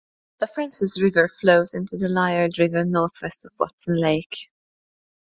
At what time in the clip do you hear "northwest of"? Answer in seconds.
2.83-3.51